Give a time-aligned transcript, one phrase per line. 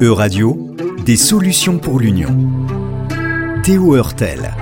[0.00, 0.74] E-Radio,
[1.04, 2.28] des solutions pour l'Union.
[3.62, 4.54] Théo Hurtel.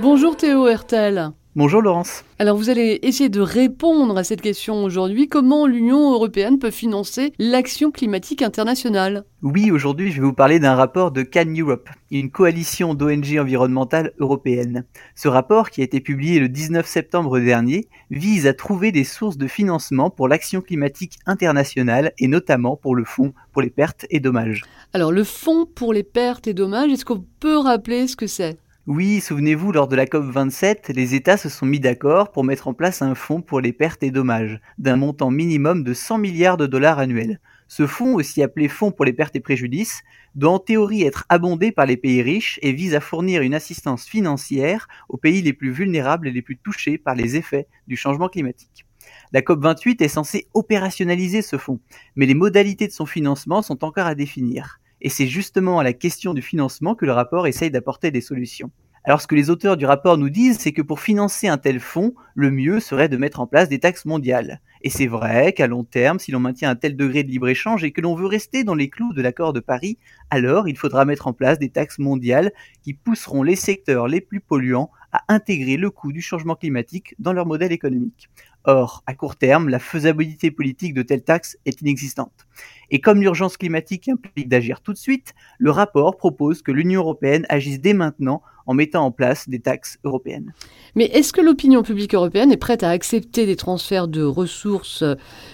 [0.00, 1.32] Bonjour Théo Hertel.
[1.56, 2.24] Bonjour Laurence.
[2.40, 5.28] Alors vous allez essayer de répondre à cette question aujourd'hui.
[5.28, 9.24] Comment l'Union européenne peut financer l'action climatique internationale?
[9.40, 14.14] Oui, aujourd'hui je vais vous parler d'un rapport de Can Europe, une coalition d'ONG environnementales
[14.18, 14.84] européennes.
[15.14, 19.38] Ce rapport, qui a été publié le 19 septembre dernier, vise à trouver des sources
[19.38, 24.18] de financement pour l'action climatique internationale et notamment pour le Fonds pour les pertes et
[24.18, 24.64] dommages.
[24.92, 28.58] Alors le Fonds pour les pertes et dommages, est-ce qu'on peut rappeler ce que c'est?
[28.86, 32.74] Oui, souvenez-vous, lors de la COP27, les États se sont mis d'accord pour mettre en
[32.74, 36.66] place un fonds pour les pertes et dommages, d'un montant minimum de 100 milliards de
[36.66, 37.40] dollars annuels.
[37.66, 40.02] Ce fonds, aussi appelé Fonds pour les pertes et préjudices,
[40.34, 44.04] doit en théorie être abondé par les pays riches et vise à fournir une assistance
[44.04, 48.28] financière aux pays les plus vulnérables et les plus touchés par les effets du changement
[48.28, 48.84] climatique.
[49.32, 51.80] La COP28 est censée opérationnaliser ce fonds,
[52.16, 54.78] mais les modalités de son financement sont encore à définir.
[55.00, 58.70] Et c'est justement à la question du financement que le rapport essaye d'apporter des solutions.
[59.06, 61.78] Alors ce que les auteurs du rapport nous disent, c'est que pour financer un tel
[61.78, 64.62] fonds, le mieux serait de mettre en place des taxes mondiales.
[64.80, 67.92] Et c'est vrai qu'à long terme, si l'on maintient un tel degré de libre-échange et
[67.92, 69.98] que l'on veut rester dans les clous de l'accord de Paris,
[70.30, 72.50] alors il faudra mettre en place des taxes mondiales
[72.82, 77.34] qui pousseront les secteurs les plus polluants à intégrer le coût du changement climatique dans
[77.34, 78.30] leur modèle économique.
[78.66, 82.46] Or, à court terme, la faisabilité politique de telles taxes est inexistante.
[82.90, 87.44] Et comme l'urgence climatique implique d'agir tout de suite, le rapport propose que l'Union européenne
[87.50, 90.54] agisse dès maintenant en mettant en place des taxes européennes.
[90.94, 95.04] Mais est-ce que l'opinion publique européenne est prête à accepter des transferts de ressources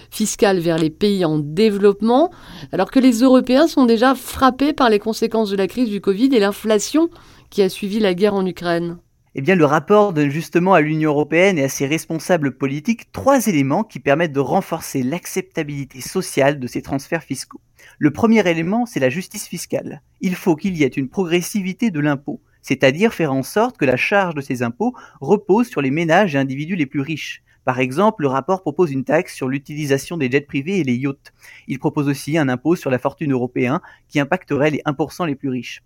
[0.09, 2.31] fiscales vers les pays en développement,
[2.71, 6.33] alors que les Européens sont déjà frappés par les conséquences de la crise du Covid
[6.33, 7.09] et l'inflation
[7.49, 8.97] qui a suivi la guerre en Ukraine?
[9.33, 13.47] Eh bien, le rapport donne justement à l'Union européenne et à ses responsables politiques trois
[13.47, 17.61] éléments qui permettent de renforcer l'acceptabilité sociale de ces transferts fiscaux.
[17.97, 20.01] Le premier élément, c'est la justice fiscale.
[20.19, 23.95] Il faut qu'il y ait une progressivité de l'impôt, c'est-à-dire faire en sorte que la
[23.95, 27.41] charge de ces impôts repose sur les ménages et individus les plus riches.
[27.63, 31.31] Par exemple, le rapport propose une taxe sur l'utilisation des jets privés et les yachts.
[31.67, 35.49] Il propose aussi un impôt sur la fortune européen qui impacterait les 1% les plus
[35.49, 35.83] riches.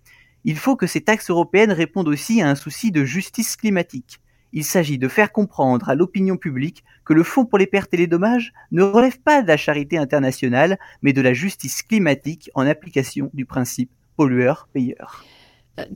[0.48, 4.20] Il faut que ces taxes européennes répondent aussi à un souci de justice climatique.
[4.54, 7.98] Il s'agit de faire comprendre à l'opinion publique que le Fonds pour les pertes et
[7.98, 12.68] les dommages ne relève pas de la charité internationale, mais de la justice climatique en
[12.68, 15.26] application du principe pollueur-payeur.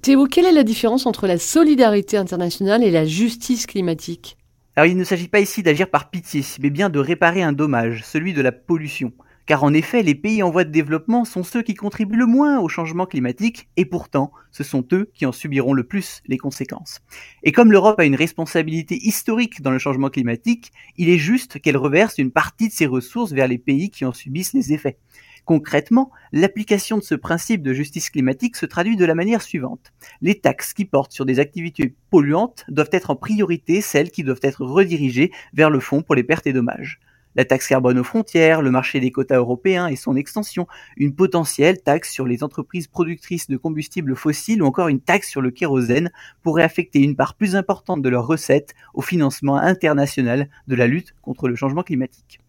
[0.02, 4.36] Théo, quelle est la différence entre la solidarité internationale et la justice climatique?
[4.76, 8.04] Alors il ne s'agit pas ici d'agir par pitié, mais bien de réparer un dommage,
[8.04, 9.14] celui de la pollution.
[9.50, 12.60] Car en effet, les pays en voie de développement sont ceux qui contribuent le moins
[12.60, 17.00] au changement climatique, et pourtant, ce sont eux qui en subiront le plus les conséquences.
[17.42, 21.78] Et comme l'Europe a une responsabilité historique dans le changement climatique, il est juste qu'elle
[21.78, 25.00] reverse une partie de ses ressources vers les pays qui en subissent les effets.
[25.46, 29.94] Concrètement, l'application de ce principe de justice climatique se traduit de la manière suivante.
[30.22, 34.42] Les taxes qui portent sur des activités polluantes doivent être en priorité celles qui doivent
[34.44, 37.00] être redirigées vers le fonds pour les pertes et dommages
[37.36, 40.68] la taxe carbone aux frontières, le marché des quotas européens et son extension,
[40.98, 45.42] une potentielle taxe sur les entreprises productrices de combustibles fossiles ou encore une taxe sur
[45.42, 50.76] le kérosène pourrait affecter une part plus importante de leurs recettes au financement international de
[50.76, 52.40] la lutte contre le changement climatique.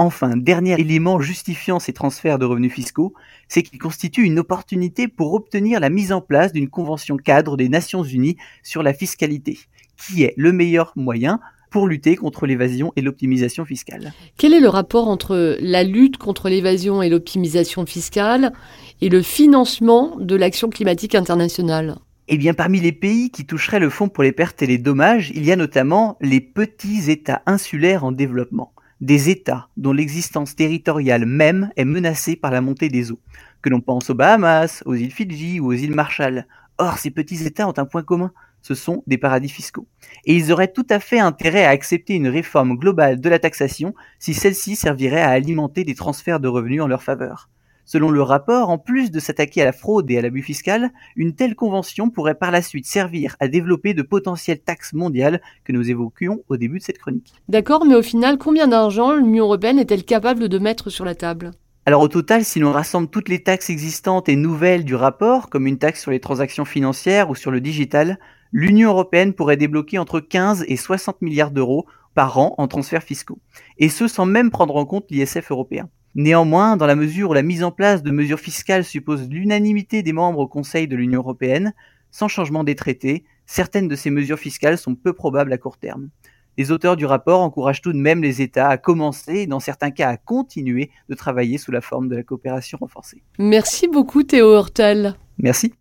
[0.00, 3.14] Enfin, dernier élément justifiant ces transferts de revenus fiscaux,
[3.48, 7.68] c'est qu'ils constituent une opportunité pour obtenir la mise en place d'une convention cadre des
[7.68, 9.58] Nations Unies sur la fiscalité,
[9.96, 14.12] qui est le meilleur moyen pour lutter contre l'évasion et l'optimisation fiscale.
[14.36, 18.52] Quel est le rapport entre la lutte contre l'évasion et l'optimisation fiscale
[19.00, 21.96] et le financement de l'action climatique internationale?
[22.28, 25.32] Eh bien, parmi les pays qui toucheraient le fonds pour les pertes et les dommages,
[25.34, 31.24] il y a notamment les petits États insulaires en développement, des États dont l'existence territoriale
[31.24, 33.20] même est menacée par la montée des eaux,
[33.62, 36.46] que l'on pense aux Bahamas, aux îles Fidji ou aux îles Marshall.
[36.76, 38.30] Or, ces petits États ont un point commun,
[38.68, 39.88] ce sont des paradis fiscaux.
[40.26, 43.94] Et ils auraient tout à fait intérêt à accepter une réforme globale de la taxation
[44.18, 47.48] si celle-ci servirait à alimenter des transferts de revenus en leur faveur.
[47.86, 51.34] Selon le rapport, en plus de s'attaquer à la fraude et à l'abus fiscal, une
[51.34, 55.88] telle convention pourrait par la suite servir à développer de potentielles taxes mondiales que nous
[55.88, 57.32] évoquions au début de cette chronique.
[57.48, 61.52] D'accord, mais au final, combien d'argent l'Union européenne est-elle capable de mettre sur la table?
[61.86, 65.66] Alors au total, si l'on rassemble toutes les taxes existantes et nouvelles du rapport, comme
[65.66, 68.18] une taxe sur les transactions financières ou sur le digital,
[68.52, 73.38] l'Union européenne pourrait débloquer entre 15 et 60 milliards d'euros par an en transferts fiscaux,
[73.78, 75.88] et ce sans même prendre en compte l'ISF européen.
[76.14, 80.12] Néanmoins, dans la mesure où la mise en place de mesures fiscales suppose l'unanimité des
[80.12, 81.74] membres au Conseil de l'Union européenne,
[82.10, 86.08] sans changement des traités, certaines de ces mesures fiscales sont peu probables à court terme.
[86.56, 89.92] Les auteurs du rapport encouragent tout de même les États à commencer, et dans certains
[89.92, 93.22] cas à continuer, de travailler sous la forme de la coopération renforcée.
[93.38, 95.14] Merci beaucoup Théo Hurtel.
[95.38, 95.72] Merci.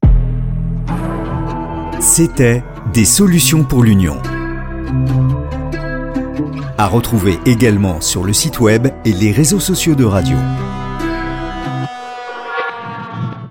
[2.00, 2.64] C'était
[2.94, 4.18] Des solutions pour l'Union.
[6.78, 10.38] À retrouver également sur le site web et les réseaux sociaux de radio.